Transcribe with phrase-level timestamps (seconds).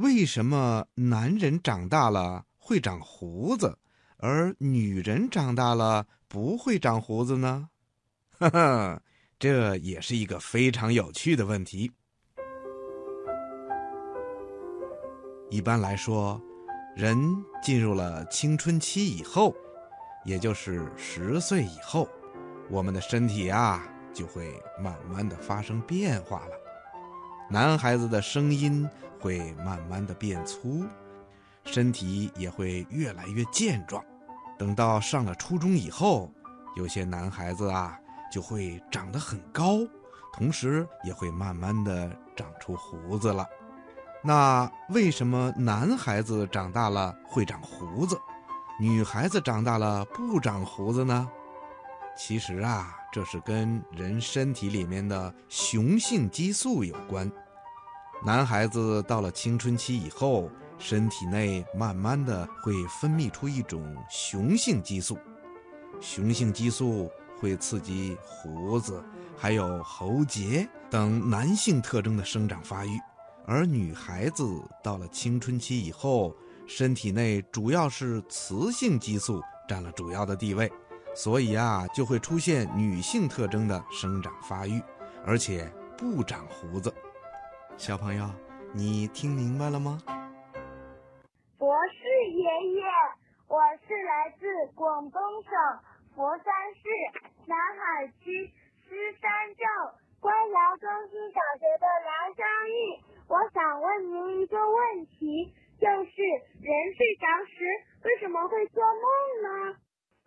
[0.00, 3.78] 为什么男人长大了会长胡子，
[4.16, 7.68] 而女人长大了不会长胡子呢？
[8.38, 9.02] 哈哈，
[9.38, 11.92] 这也是一个非常有趣的问题。
[15.50, 16.40] 一般来说，
[16.96, 17.18] 人
[17.62, 19.54] 进入了青春期以后，
[20.24, 22.08] 也就是十岁以后，
[22.70, 26.69] 我们的身体啊就会慢慢的发生变化了。
[27.52, 28.88] 男孩子的声音
[29.18, 30.84] 会慢慢的变粗，
[31.64, 34.04] 身体也会越来越健壮。
[34.56, 36.30] 等到上了初中以后，
[36.76, 37.98] 有些男孩子啊
[38.30, 39.78] 就会长得很高，
[40.32, 43.44] 同时也会慢慢的长出胡子了。
[44.22, 48.16] 那为什么男孩子长大了会长胡子，
[48.78, 51.28] 女孩子长大了不长胡子呢？
[52.16, 57.30] 其实啊，这是跟人身体里面的雄性激素有关。
[58.24, 65.18] 男孩子到了青春期以后，身体内慢慢的会分泌出一种雄性激素，
[66.00, 69.02] 雄性激素会刺激胡子、
[69.36, 72.90] 还有喉结等男性特征的生长发育。
[73.46, 74.44] 而女孩子
[74.82, 80.70] 到了青春期以后，身体内主要是雌性激素占了主要的地位，
[81.14, 84.80] 所以啊，就会出现女性特征的生长发育，
[85.26, 86.92] 而且不长胡子。
[87.76, 88.24] 小朋友，
[88.72, 89.98] 你听明白了吗？
[91.58, 92.82] 博士爷爷，
[93.48, 95.50] 我是来自广东省
[96.14, 96.44] 佛山
[96.74, 96.80] 市
[97.46, 98.46] 南海区
[98.88, 99.66] 狮山镇
[100.20, 103.02] 官窑中心小学的梁香玉。
[103.28, 106.22] 我想问您一个问题，就是
[106.60, 107.64] 人睡着时
[108.04, 109.04] 为什么会做梦
[109.42, 109.76] 呢？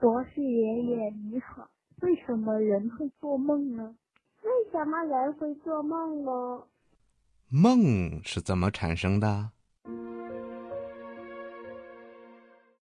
[0.04, 1.66] 博士爷爷你好，
[2.02, 3.96] 为什么人会做梦呢？
[4.42, 6.64] 为什么人会做梦呢？
[7.48, 9.52] 梦是怎么产生的？